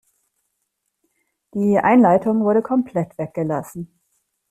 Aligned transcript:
Die 1.53 1.77
Einleitung 1.77 2.43
wurde 2.43 2.63
komplett 2.63 3.19
weggelassen. 3.19 3.99